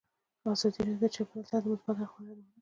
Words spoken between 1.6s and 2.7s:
د مثبتو اړخونو یادونه کړې.